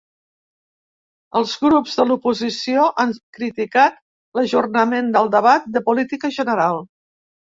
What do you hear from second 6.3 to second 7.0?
general.